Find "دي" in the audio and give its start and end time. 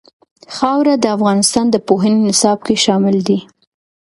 3.27-3.39